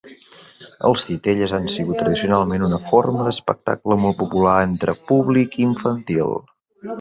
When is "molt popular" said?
4.07-4.57